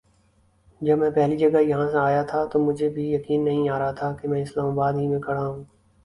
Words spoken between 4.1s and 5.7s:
کہ میں اسلام آباد ہی میں کھڑا ہوں۔